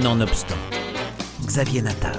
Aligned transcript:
Nonobstant, 0.00 0.56
Xavier 1.44 1.82
Natav. 1.82 2.18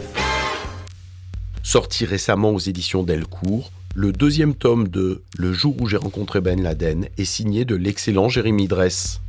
Sorti 1.63 2.05
récemment 2.05 2.51
aux 2.51 2.59
éditions 2.59 3.01
Delcourt, 3.01 3.71
le 3.95 4.11
deuxième 4.11 4.53
tome 4.53 4.89
de 4.89 5.23
Le 5.35 5.53
jour 5.53 5.75
où 5.81 5.87
j'ai 5.87 5.97
rencontré 5.97 6.39
Ben 6.39 6.61
Laden 6.61 7.07
est 7.17 7.25
signé 7.25 7.65
de 7.65 7.75
l'excellent 7.75 8.29
Jérémy 8.29 8.67
Dress. 8.67 9.21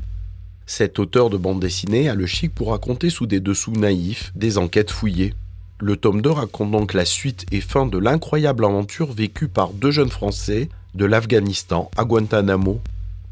Cet 0.67 0.99
auteur 0.99 1.31
de 1.31 1.39
bande 1.39 1.59
dessinée 1.59 2.11
a 2.11 2.15
le 2.15 2.27
chic 2.27 2.55
pour 2.55 2.73
raconter 2.73 3.09
sous 3.09 3.25
des 3.25 3.41
dessous 3.41 3.73
naïfs 3.73 4.31
des 4.35 4.59
enquêtes 4.59 4.91
fouillées. 4.91 5.33
Le 5.81 5.97
tome 5.97 6.21
2 6.21 6.31
raconte 6.31 6.71
donc 6.71 6.93
la 6.93 7.07
suite 7.07 7.47
et 7.51 7.63
fin 7.63 7.87
de 7.87 7.97
l'incroyable 7.97 8.67
aventure 8.67 9.11
vécue 9.11 9.49
par 9.49 9.71
deux 9.71 9.91
jeunes 9.91 10.11
Français 10.11 10.69
de 10.95 11.07
l'Afghanistan 11.07 11.91
à 11.97 12.05
Guantanamo. 12.05 12.83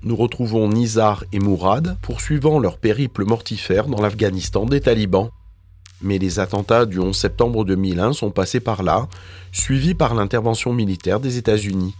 Nous 0.04 0.16
retrouvons 0.16 0.68
Nizar 0.68 1.24
et 1.32 1.38
Mourad 1.38 1.96
poursuivant 2.02 2.58
leur 2.58 2.78
périple 2.78 3.24
mortifère 3.24 3.86
dans 3.86 4.02
l'Afghanistan 4.02 4.66
des 4.66 4.80
talibans. 4.80 5.30
Mais 6.00 6.18
les 6.18 6.40
attentats 6.40 6.86
du 6.86 6.98
11 6.98 7.16
septembre 7.16 7.64
2001 7.64 8.12
sont 8.12 8.32
passés 8.32 8.58
par 8.58 8.82
là, 8.82 9.06
suivis 9.52 9.94
par 9.94 10.16
l'intervention 10.16 10.72
militaire 10.72 11.20
des 11.20 11.38
États-Unis. 11.38 11.94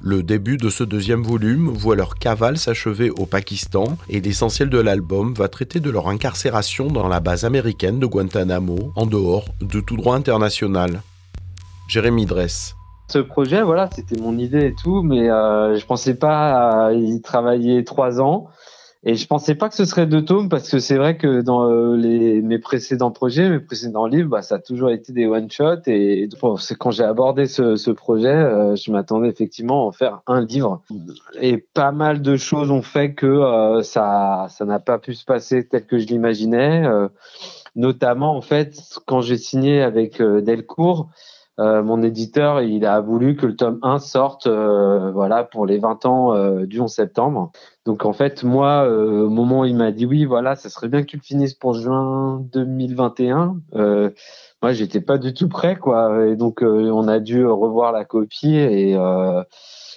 Le 0.00 0.22
début 0.22 0.56
de 0.56 0.70
ce 0.70 0.82
deuxième 0.82 1.22
volume 1.22 1.68
voit 1.68 1.94
leur 1.94 2.14
cavale 2.14 2.56
s'achever 2.56 3.10
au 3.10 3.26
Pakistan 3.26 3.98
et 4.08 4.22
l'essentiel 4.22 4.70
de 4.70 4.78
l'album 4.78 5.34
va 5.34 5.48
traiter 5.48 5.80
de 5.80 5.90
leur 5.90 6.08
incarcération 6.08 6.86
dans 6.86 7.08
la 7.08 7.20
base 7.20 7.44
américaine 7.44 7.98
de 7.98 8.06
Guantanamo, 8.06 8.92
en 8.96 9.04
dehors 9.04 9.44
de 9.60 9.80
tout 9.80 9.96
droit 9.98 10.16
international. 10.16 11.02
Jérémy 11.86 12.24
Dress. 12.24 12.74
Ce 13.08 13.18
projet, 13.18 13.62
voilà, 13.62 13.88
c'était 13.92 14.20
mon 14.20 14.38
idée 14.38 14.66
et 14.66 14.74
tout, 14.74 15.02
mais 15.02 15.30
euh, 15.30 15.76
je 15.76 15.86
pensais 15.86 16.14
pas 16.14 16.92
y 16.92 17.20
travailler 17.20 17.84
trois 17.84 18.20
ans. 18.20 18.48
Et 19.06 19.16
je 19.16 19.26
pensais 19.26 19.54
pas 19.54 19.68
que 19.68 19.74
ce 19.74 19.84
serait 19.84 20.06
deux 20.06 20.24
tomes 20.24 20.48
parce 20.48 20.70
que 20.70 20.78
c'est 20.78 20.96
vrai 20.96 21.18
que 21.18 21.42
dans 21.42 21.68
euh, 21.70 21.94
les, 21.94 22.40
mes 22.40 22.58
précédents 22.58 23.10
projets, 23.10 23.50
mes 23.50 23.60
précédents 23.60 24.06
livres, 24.06 24.30
bah, 24.30 24.40
ça 24.40 24.54
a 24.54 24.58
toujours 24.58 24.90
été 24.90 25.12
des 25.12 25.26
one 25.26 25.50
shot. 25.50 25.82
Et 25.86 26.26
c'est 26.58 26.78
quand 26.78 26.90
j'ai 26.90 27.04
abordé 27.04 27.44
ce, 27.44 27.76
ce 27.76 27.90
projet, 27.90 28.28
euh, 28.28 28.76
je 28.76 28.90
m'attendais 28.90 29.28
effectivement 29.28 29.84
à 29.84 29.88
en 29.88 29.92
faire 29.92 30.22
un 30.26 30.42
livre. 30.42 30.80
Et 31.38 31.58
pas 31.58 31.92
mal 31.92 32.22
de 32.22 32.36
choses 32.36 32.70
ont 32.70 32.80
fait 32.80 33.12
que 33.12 33.26
euh, 33.26 33.82
ça 33.82 34.46
ça 34.48 34.64
n'a 34.64 34.78
pas 34.78 34.98
pu 34.98 35.12
se 35.12 35.26
passer 35.26 35.68
tel 35.68 35.84
que 35.84 35.98
je 35.98 36.06
l'imaginais. 36.06 36.84
notamment 37.76 38.34
en 38.36 38.40
fait 38.40 38.80
quand 39.04 39.20
j'ai 39.20 39.36
signé 39.36 39.82
avec 39.82 40.22
Delcourt. 40.22 41.10
Euh, 41.60 41.82
mon 41.84 42.02
éditeur, 42.02 42.62
il 42.62 42.84
a 42.84 43.00
voulu 43.00 43.36
que 43.36 43.46
le 43.46 43.54
tome 43.54 43.78
1 43.82 44.00
sorte 44.00 44.48
euh, 44.48 45.12
voilà 45.12 45.44
pour 45.44 45.66
les 45.66 45.78
20 45.78 46.04
ans 46.04 46.34
euh, 46.34 46.66
du 46.66 46.80
11 46.80 46.92
septembre. 46.92 47.52
Donc 47.86 48.04
en 48.04 48.12
fait, 48.12 48.42
moi 48.42 48.88
au 48.88 49.28
moment 49.28 49.60
où 49.60 49.64
il 49.64 49.76
m'a 49.76 49.92
dit 49.92 50.06
oui, 50.06 50.24
voilà, 50.24 50.56
ça 50.56 50.68
serait 50.68 50.88
bien 50.88 51.02
que 51.02 51.06
tu 51.06 51.16
le 51.16 51.22
finisses 51.22 51.54
pour 51.54 51.74
juin 51.74 52.40
2021. 52.52 53.60
moi, 54.62 54.72
j'étais 54.72 55.00
pas 55.00 55.18
du 55.18 55.34
tout 55.34 55.48
prêt 55.48 55.76
quoi 55.76 56.26
et 56.26 56.34
donc 56.36 56.62
on 56.62 57.08
a 57.08 57.20
dû 57.20 57.46
revoir 57.46 57.92
la 57.92 58.04
copie 58.04 58.56
et 58.56 58.96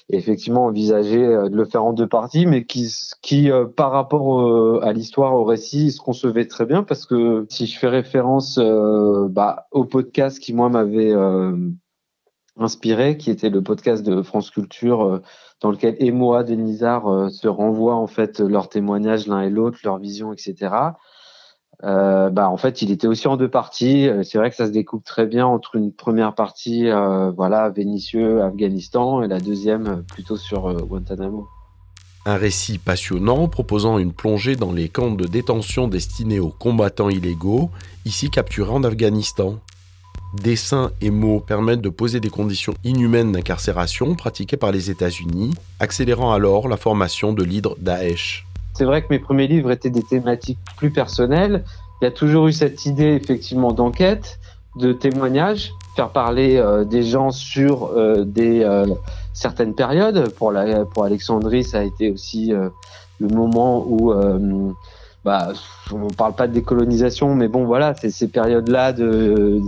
effectivement 0.10 0.66
envisager 0.66 1.24
euh, 1.24 1.50
de 1.50 1.56
le 1.56 1.66
faire 1.66 1.84
en 1.84 1.94
deux 1.94 2.08
parties, 2.08 2.46
mais 2.46 2.66
qui, 2.66 2.90
qui 3.22 3.52
euh, 3.52 3.66
par 3.66 3.92
rapport 3.92 4.84
à 4.84 4.94
l'histoire, 4.94 5.34
au 5.34 5.44
récit, 5.44 5.92
se 5.92 6.00
concevait 6.00 6.46
très 6.46 6.66
bien 6.66 6.84
parce 6.84 7.06
que 7.06 7.46
si 7.50 7.66
je 7.66 7.78
fais 7.78 7.88
référence 7.88 8.58
euh, 8.58 9.28
bah, 9.30 9.68
au 9.72 9.86
podcast 9.86 10.40
qui 10.40 10.54
moi 10.54 10.70
m'avait 10.70 11.14
inspiré, 12.58 13.18
qui 13.18 13.30
était 13.30 13.50
le 13.50 13.62
podcast 13.62 14.04
de 14.04 14.22
France 14.22 14.50
Culture, 14.50 15.22
dans 15.62 15.72
lequel 15.72 15.96
Emoa 16.00 16.44
et 16.48 16.56
Nizar 16.56 17.30
se 17.32 17.48
renvoient 17.48 17.96
en 17.96 18.08
fait 18.08 18.40
leurs 18.40 18.70
témoignages 18.70 19.28
l'un 19.28 19.42
et 19.42 19.50
l'autre, 19.50 19.80
leur 19.84 19.98
vision, 20.00 20.34
etc. 20.34 20.74
Euh, 21.84 22.32
bah 22.32 22.50
en 22.50 22.58
fait 22.58 22.82
il 22.82 22.92
était 22.92 23.08
aussi 23.08 23.28
en 23.28 23.38
deux 23.38 23.50
parties. 23.50 24.08
Euh, 24.08 24.24
c'est 24.24 24.38
vrai 24.38 24.50
que 24.50 24.56
ça 24.56 24.66
se 24.66 24.72
découpe 24.72 25.04
très 25.04 25.28
bien 25.28 25.46
entre 25.46 25.76
une 25.76 25.92
première 25.92 26.34
partie 26.34 26.90
euh, 26.90 27.30
voilà 27.32 27.70
Vénitieux, 27.70 28.42
Afghanistan 28.42 29.22
et 29.22 29.28
la 29.28 29.40
deuxième 29.40 29.88
euh, 29.88 29.96
plutôt 29.98 30.38
sur 30.38 30.74
Guantanamo. 30.86 31.48
Un 32.26 32.36
récit 32.36 32.80
passionnant 32.80 33.48
proposant 33.48 34.00
une 34.00 34.12
plongée 34.12 34.56
dans 34.56 34.74
les 34.74 34.90
camps 34.90 35.12
de 35.12 35.26
détention 35.26 35.88
destinés 35.88 36.40
aux 36.40 36.50
combattants 36.50 37.10
illégaux, 37.10 37.70
ici 38.06 38.30
capturés 38.30 38.72
en 38.72 38.84
Afghanistan. 38.84 39.60
Dessins 40.34 40.92
et 41.00 41.10
mots 41.10 41.40
permettent 41.40 41.82
de 41.82 41.90
poser 41.90 42.20
des 42.20 42.30
conditions 42.30 42.74
inhumaines 42.84 43.32
d'incarcération 43.32 44.14
pratiquées 44.16 44.58
par 44.58 44.74
les 44.74 44.90
États-Unis, 44.92 45.54
accélérant 45.80 46.34
alors 46.34 46.68
la 46.68 46.76
formation 46.76 47.32
de 47.32 47.44
l'hydre 47.44 47.78
Daesh. 47.80 48.47
C'est 48.78 48.86
vrai 48.86 49.02
que 49.02 49.08
mes 49.10 49.18
premiers 49.18 49.48
livres 49.48 49.72
étaient 49.72 49.90
des 49.90 50.04
thématiques 50.04 50.60
plus 50.78 50.92
personnelles. 50.92 51.64
Il 52.00 52.06
y 52.06 52.08
a 52.08 52.12
toujours 52.12 52.46
eu 52.46 52.52
cette 52.52 52.86
idée 52.86 53.20
effectivement 53.20 53.72
d'enquête, 53.72 54.38
de 54.76 54.94
témoignage, 54.94 55.74
faire 55.96 56.10
parler 56.10 56.58
euh, 56.58 56.86
des 56.86 57.02
gens 57.02 57.32
sur 57.32 57.86
euh, 57.86 58.24
des 58.24 58.64
euh, 58.64 58.86
certaines 59.34 59.74
périodes. 59.74 60.32
Pour 60.34 60.52
la, 60.52 60.86
pour 60.86 61.06
Alexandrie, 61.06 61.64
ça 61.64 61.80
a 61.80 61.84
été 61.86 62.12
aussi 62.12 62.52
le 62.52 63.28
moment 63.28 63.84
où 63.88 64.14
bah, 65.26 65.54
on 65.92 66.10
parle 66.10 66.34
pas 66.34 66.48
de 66.48 66.54
décolonisation, 66.54 67.34
mais 67.34 67.48
bon 67.48 67.66
voilà, 67.66 67.96
c'est 67.96 68.12
ces 68.12 68.28
périodes-là 68.28 68.94
de 68.94 69.60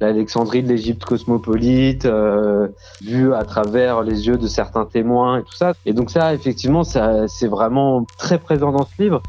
l'Alexandrie 0.00 0.62
de 0.62 0.68
l'Égypte 0.68 1.04
cosmopolite, 1.04 2.06
euh, 2.06 2.68
vue 3.02 3.34
à 3.34 3.44
travers 3.44 4.02
les 4.02 4.26
yeux 4.26 4.38
de 4.38 4.46
certains 4.46 4.86
témoins 4.86 5.38
et 5.38 5.42
tout 5.42 5.54
ça. 5.54 5.74
Et 5.86 5.92
donc 5.92 6.10
ça, 6.10 6.34
effectivement, 6.34 6.84
ça, 6.84 7.28
c'est 7.28 7.48
vraiment 7.48 8.06
très 8.18 8.38
présent 8.38 8.72
dans 8.72 8.86
ce 8.86 9.02
livre. 9.02 9.22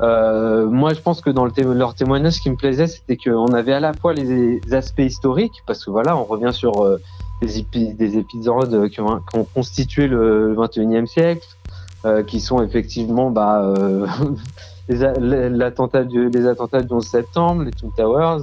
Euh, 0.00 0.66
moi, 0.66 0.92
je 0.92 1.00
pense 1.00 1.20
que 1.20 1.30
dans 1.30 1.44
le 1.44 1.74
leur 1.74 1.94
témoignage, 1.94 2.34
ce 2.34 2.40
qui 2.40 2.50
me 2.50 2.56
plaisait, 2.56 2.86
c'était 2.86 3.16
qu'on 3.16 3.52
avait 3.52 3.72
à 3.72 3.80
la 3.80 3.92
fois 3.92 4.12
les, 4.12 4.60
aspects 4.72 5.00
historiques, 5.00 5.62
parce 5.66 5.84
que 5.84 5.90
voilà, 5.90 6.16
on 6.16 6.24
revient 6.24 6.52
sur 6.52 6.82
euh, 6.82 7.00
des, 7.42 7.92
des, 7.92 8.18
épisodes 8.18 8.88
qui 8.88 9.00
ont, 9.00 9.20
qui 9.30 9.38
ont, 9.38 9.44
constitué 9.54 10.08
le 10.08 10.54
21e 10.56 11.06
siècle, 11.06 11.46
euh, 12.06 12.22
qui 12.22 12.40
sont 12.40 12.62
effectivement 12.62 13.30
bah, 13.30 13.62
euh, 13.62 14.06
les, 14.88 15.48
l'attentat 15.48 16.04
du, 16.04 16.28
les 16.28 16.46
attentats 16.46 16.82
du 16.82 16.92
11 16.92 17.06
septembre, 17.06 17.62
les 17.62 17.70
Twin 17.70 17.92
Towers, 17.96 18.42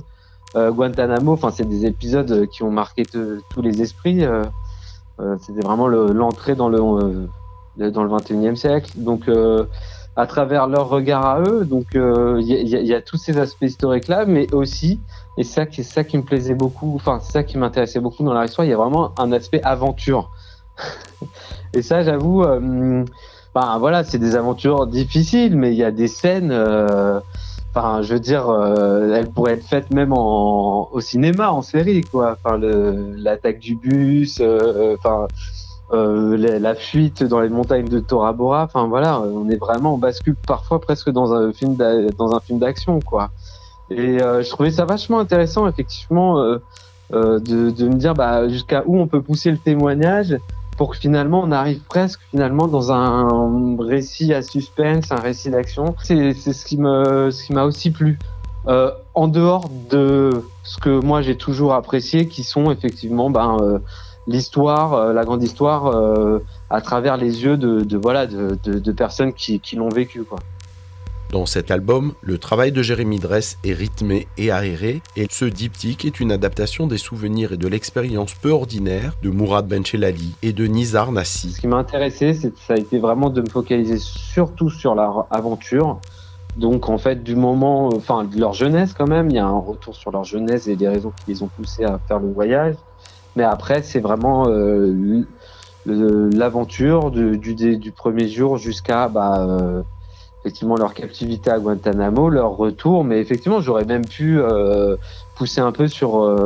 Guantanamo, 0.55 1.33
enfin 1.33 1.51
c'est 1.51 1.67
des 1.67 1.85
épisodes 1.85 2.47
qui 2.47 2.63
ont 2.63 2.71
marqué 2.71 3.03
tous 3.05 3.61
les 3.61 3.81
esprits. 3.81 4.25
Euh, 4.25 4.43
euh, 5.19 5.35
c'était 5.39 5.61
vraiment 5.61 5.87
l'entrée 5.87 6.55
dans 6.55 6.69
le 6.69 6.79
dans 7.77 8.03
le 8.03 8.09
21e 8.09 8.55
siècle. 8.55 8.91
Donc 8.97 9.29
à 10.17 10.27
travers 10.27 10.67
leur 10.67 10.89
regard 10.89 11.25
à 11.25 11.41
eux, 11.41 11.65
donc 11.65 11.87
il 11.93 12.43
y, 12.43 12.93
a 12.93 13.01
tous 13.01 13.17
ces 13.17 13.37
aspects 13.37 13.63
historiques 13.63 14.07
là, 14.07 14.25
mais 14.25 14.53
aussi 14.53 14.99
et 15.37 15.43
ça 15.43 15.65
c'est 15.71 15.83
ça 15.83 16.03
qui 16.03 16.17
me 16.17 16.23
plaisait 16.23 16.53
beaucoup, 16.53 16.93
enfin 16.95 17.19
c'est 17.21 17.31
ça 17.31 17.43
qui 17.43 17.57
m'intéressait 17.57 18.01
beaucoup 18.01 18.23
dans 18.23 18.33
leur 18.33 18.43
histoire. 18.43 18.65
Il 18.65 18.71
y 18.71 18.73
a 18.73 18.77
vraiment 18.77 19.11
un 19.17 19.31
aspect 19.31 19.61
aventure. 19.63 20.31
et 21.73 21.81
ça, 21.81 22.03
j'avoue, 22.03 22.43
euh, 22.43 23.03
ben, 23.53 23.77
voilà, 23.79 24.03
c'est 24.03 24.17
des 24.17 24.35
aventures 24.35 24.87
difficiles, 24.87 25.55
mais 25.55 25.71
il 25.71 25.77
y 25.77 25.83
a 25.83 25.91
des 25.91 26.07
scènes. 26.07 26.51
Euh, 27.75 27.79
Enfin, 27.79 28.01
je 28.01 28.13
veux 28.13 28.19
dire, 28.19 28.49
euh, 28.49 29.13
elle 29.15 29.29
pourrait 29.29 29.53
être 29.53 29.65
faite 29.65 29.91
même 29.91 30.13
en, 30.13 30.89
au 30.91 30.99
cinéma, 30.99 31.51
en 31.51 31.61
série, 31.61 32.01
quoi. 32.01 32.37
Enfin, 32.43 32.57
l'attaque 32.57 33.59
du 33.59 33.75
bus, 33.75 34.39
euh, 34.41 34.95
enfin, 34.97 35.27
euh, 35.93 36.35
la, 36.37 36.75
fuite 36.75 37.23
dans 37.23 37.39
les 37.39 37.49
montagnes 37.49 37.87
de 37.87 37.99
Tora 37.99 38.33
Bora. 38.33 38.63
Enfin, 38.63 38.87
voilà, 38.87 39.21
on 39.21 39.49
est 39.49 39.57
vraiment, 39.57 39.97
bascule 39.97 40.35
parfois 40.47 40.81
presque 40.81 41.09
dans 41.09 41.33
un 41.33 41.53
film, 41.53 41.75
dans 41.75 42.35
un 42.35 42.39
film 42.39 42.59
d'action, 42.59 42.99
quoi. 42.99 43.31
Et 43.89 44.21
euh, 44.21 44.41
je 44.41 44.49
trouvais 44.49 44.71
ça 44.71 44.85
vachement 44.85 45.19
intéressant, 45.19 45.67
effectivement, 45.67 46.39
euh, 46.39 46.59
de, 47.11 47.71
de 47.71 47.87
me 47.87 47.95
dire, 47.95 48.13
bah, 48.13 48.47
jusqu'à 48.47 48.83
où 48.85 48.97
on 48.99 49.07
peut 49.07 49.21
pousser 49.21 49.51
le 49.51 49.57
témoignage 49.57 50.37
pour 50.77 50.91
que 50.91 50.97
finalement 50.97 51.41
on 51.43 51.51
arrive 51.51 51.81
presque 51.81 52.21
finalement 52.31 52.67
dans 52.67 52.91
un 52.91 53.27
récit 53.79 54.33
à 54.33 54.41
suspense, 54.41 55.11
un 55.11 55.19
récit 55.19 55.49
d'action. 55.49 55.95
C'est 56.03 56.33
ce 56.33 56.65
qui 56.65 56.77
me 56.77 57.31
ce 57.31 57.43
qui 57.45 57.53
m'a 57.53 57.63
aussi 57.63 57.91
plu. 57.91 58.17
Euh, 58.67 58.91
en 59.15 59.27
dehors 59.27 59.69
de 59.89 60.29
ce 60.63 60.77
que 60.77 60.89
moi 60.89 61.21
j'ai 61.21 61.35
toujours 61.35 61.73
apprécié, 61.73 62.27
qui 62.27 62.43
sont 62.43 62.71
effectivement 62.71 63.31
ben, 63.31 63.57
euh, 63.59 63.79
l'histoire, 64.27 64.93
euh, 64.93 65.13
la 65.13 65.23
grande 65.25 65.43
histoire 65.43 65.87
euh, 65.87 66.39
à 66.69 66.81
travers 66.81 67.17
les 67.17 67.43
yeux 67.43 67.57
de, 67.57 67.81
de 67.81 67.97
voilà 67.97 68.27
de, 68.27 68.57
de, 68.63 68.79
de, 68.79 68.91
personnes 68.91 69.33
qui, 69.33 69.59
qui 69.59 69.75
l'ont 69.75 69.89
vécu 69.89 70.23
quoi. 70.23 70.39
Dans 71.31 71.45
cet 71.45 71.71
album, 71.71 72.11
le 72.21 72.37
travail 72.37 72.73
de 72.73 72.81
Jérémy 72.81 73.17
Dress 73.17 73.57
est 73.63 73.71
rythmé 73.71 74.27
et 74.37 74.51
aéré, 74.51 75.01
et 75.15 75.27
ce 75.29 75.45
diptyque 75.45 76.03
est 76.03 76.19
une 76.19 76.29
adaptation 76.29 76.87
des 76.87 76.97
souvenirs 76.97 77.53
et 77.53 77.57
de 77.57 77.69
l'expérience 77.69 78.33
peu 78.33 78.49
ordinaire 78.49 79.13
de 79.23 79.29
Mourad 79.29 79.65
Benchelali 79.65 80.35
et 80.41 80.51
de 80.51 80.65
Nizar 80.65 81.13
Nassi. 81.13 81.53
Ce 81.53 81.61
qui 81.61 81.69
m'a 81.69 81.77
intéressé, 81.77 82.33
ça 82.33 82.73
a 82.73 82.75
été 82.75 82.99
vraiment 82.99 83.29
de 83.29 83.39
me 83.39 83.47
focaliser 83.47 83.97
surtout 83.97 84.69
sur 84.69 84.93
leur 84.93 85.27
aventure. 85.31 86.01
Donc 86.57 86.89
en 86.89 86.97
fait, 86.97 87.23
du 87.23 87.37
moment, 87.37 87.87
enfin 87.95 88.25
de 88.25 88.37
leur 88.37 88.51
jeunesse 88.51 88.93
quand 88.93 89.07
même, 89.07 89.29
il 89.29 89.37
y 89.37 89.39
a 89.39 89.45
un 89.45 89.57
retour 89.57 89.95
sur 89.95 90.11
leur 90.11 90.25
jeunesse 90.25 90.67
et 90.67 90.75
les 90.75 90.89
raisons 90.89 91.13
qui 91.15 91.31
les 91.31 91.43
ont 91.43 91.49
poussés 91.55 91.85
à 91.85 91.97
faire 92.09 92.19
le 92.19 92.29
voyage. 92.29 92.75
Mais 93.37 93.43
après, 93.43 93.83
c'est 93.83 94.01
vraiment 94.01 94.49
euh, 94.49 95.23
l'aventure 95.85 97.09
du, 97.09 97.93
premier 97.95 98.27
jour 98.27 98.57
jusqu'à 98.57 99.07
bah, 99.07 99.47
euh, 99.47 99.81
effectivement 100.41 100.75
leur 100.75 100.93
captivité 100.93 101.51
à 101.51 101.59
Guantanamo, 101.59 102.29
leur 102.29 102.57
retour, 102.57 103.03
mais 103.03 103.19
effectivement 103.19 103.61
j'aurais 103.61 103.85
même 103.85 104.05
pu 104.05 104.39
pousser 105.35 105.61
un 105.61 105.71
peu 105.71 105.87
sur 105.87 106.37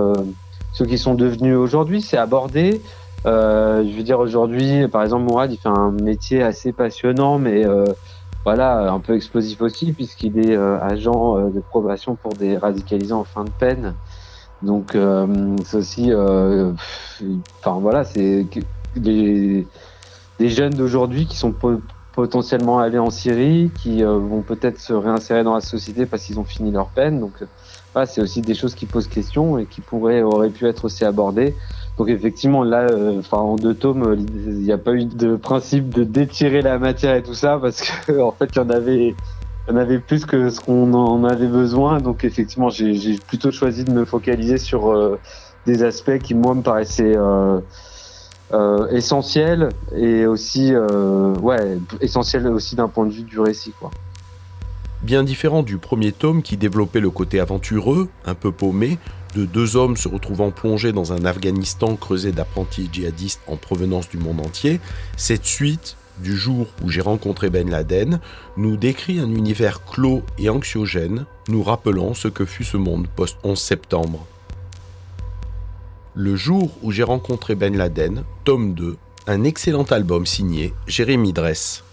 ce 0.73 0.83
qui 0.83 0.97
sont 0.97 1.15
devenus 1.15 1.55
aujourd'hui, 1.55 2.01
c'est 2.01 2.17
abordé. 2.17 2.81
je 3.23 3.95
veux 3.95 4.03
dire 4.03 4.19
aujourd'hui, 4.19 4.87
par 4.89 5.03
exemple 5.03 5.23
Mourad, 5.23 5.51
il 5.51 5.57
fait 5.57 5.69
un 5.69 5.91
métier 5.91 6.43
assez 6.43 6.73
passionnant, 6.73 7.39
mais 7.39 7.63
voilà, 8.43 8.91
un 8.91 8.99
peu 8.99 9.15
explosif 9.15 9.61
aussi, 9.61 9.93
puisqu'il 9.93 10.39
est 10.39 10.57
agent 10.57 11.49
de 11.49 11.59
probation 11.61 12.15
pour 12.15 12.33
des 12.33 12.57
radicalisants 12.57 13.21
en 13.21 13.23
fin 13.23 13.45
de 13.45 13.49
peine. 13.49 13.93
Donc 14.61 14.95
euh, 14.95 15.55
c'est 15.63 15.77
aussi, 15.77 16.11
euh, 16.11 16.71
enfin 17.59 17.79
voilà, 17.79 18.03
c'est 18.03 18.47
des, 18.95 19.67
des 20.39 20.49
jeunes 20.49 20.73
d'aujourd'hui 20.73 21.25
qui 21.25 21.37
sont 21.37 21.53
potentiellement 22.15 22.79
allés 22.79 22.97
en 22.97 23.11
Syrie, 23.11 23.69
qui 23.81 24.03
euh, 24.03 24.17
vont 24.17 24.41
peut-être 24.41 24.79
se 24.79 24.93
réinsérer 24.93 25.43
dans 25.43 25.53
la 25.53 25.61
société 25.61 26.05
parce 26.05 26.23
qu'ils 26.23 26.39
ont 26.39 26.45
fini 26.45 26.71
leur 26.71 26.87
peine. 26.87 27.19
Donc 27.19 27.33
voilà, 27.93 28.05
c'est 28.05 28.21
aussi 28.21 28.41
des 28.41 28.55
choses 28.55 28.73
qui 28.73 28.85
posent 28.85 29.07
question 29.07 29.57
et 29.57 29.65
qui 29.65 29.81
pourraient 29.81 30.23
auraient 30.23 30.49
pu 30.49 30.65
être 30.67 30.85
aussi 30.85 31.05
abordées. 31.05 31.55
Donc 31.97 32.09
effectivement 32.09 32.63
là, 32.63 32.87
enfin 33.19 33.37
en 33.37 33.55
deux 33.55 33.73
tomes, 33.73 34.17
il 34.17 34.57
n'y 34.59 34.71
a 34.71 34.77
pas 34.77 34.93
eu 34.93 35.05
de 35.05 35.35
principe 35.35 35.93
de 35.93 36.03
détirer 36.03 36.61
la 36.61 36.77
matière 36.77 37.15
et 37.15 37.23
tout 37.23 37.33
ça 37.33 37.57
parce 37.61 37.81
que 37.81 38.19
en 38.21 38.31
fait 38.31 38.49
il 38.53 38.57
y 38.57 38.59
en 38.59 38.69
avait 38.69 39.15
on 39.67 39.75
avait 39.77 39.99
plus 39.99 40.25
que 40.25 40.49
ce 40.49 40.59
qu'on 40.59 40.93
en 40.93 41.23
avait 41.23 41.47
besoin. 41.47 41.99
Donc 41.99 42.23
effectivement, 42.23 42.69
j'ai 42.69 43.17
plutôt 43.27 43.51
choisi 43.51 43.83
de 43.83 43.91
me 43.91 44.05
focaliser 44.05 44.57
sur 44.57 44.91
euh, 44.91 45.19
des 45.65 45.83
aspects 45.83 46.17
qui 46.19 46.35
moi 46.35 46.53
me 46.53 46.61
paraissaient 46.61 47.15
euh, 47.15 47.59
euh, 48.85 48.95
essentiels 48.95 49.69
et 49.95 50.25
essentiels 52.01 52.47
aussi 52.47 52.75
d'un 52.75 52.87
point 52.87 53.05
de 53.05 53.11
vue 53.11 53.23
du 53.23 53.39
récit. 53.39 53.73
Bien 55.01 55.23
différent 55.23 55.61
du 55.61 55.77
premier 55.77 56.11
tome 56.11 56.41
qui 56.41 56.57
développait 56.57 56.99
le 56.99 57.09
côté 57.09 57.39
aventureux, 57.39 58.09
un 58.25 58.33
peu 58.33 58.51
paumé, 58.51 58.97
de 59.35 59.45
deux 59.45 59.75
hommes 59.75 59.97
se 59.97 60.07
retrouvant 60.07 60.51
plongés 60.51 60.93
dans 60.93 61.13
un 61.13 61.25
Afghanistan 61.25 61.95
creusé 61.95 62.31
d'apprentis 62.31 62.89
djihadistes 62.91 63.41
en 63.47 63.57
provenance 63.57 64.09
du 64.09 64.17
monde 64.17 64.39
entier, 64.39 64.79
cette 65.17 65.45
suite 65.45 65.97
du 66.19 66.35
jour 66.35 66.67
où 66.83 66.89
j'ai 66.89 67.01
rencontré 67.01 67.49
Ben 67.49 67.69
Laden 67.69 68.19
nous 68.57 68.77
décrit 68.77 69.19
un 69.19 69.29
univers 69.29 69.83
clos 69.83 70.23
et 70.39 70.49
anxiogène, 70.49 71.25
nous 71.49 71.63
rappelant 71.63 72.13
ce 72.13 72.29
que 72.29 72.45
fut 72.45 72.63
ce 72.63 72.77
monde 72.77 73.07
post-11 73.15 73.57
septembre. 73.57 74.25
Le 76.17 76.37
jour 76.37 76.71
où 76.81 76.93
j'ai 76.93 77.03
rencontré 77.03 77.55
Ben 77.55 77.75
Laden, 77.75 78.23
tome 78.45 78.73
2, 78.73 78.95
un 79.27 79.43
excellent 79.43 79.83
album 79.83 80.25
signé 80.25 80.73
Jérémy 80.87 81.33
Dress. 81.33 81.84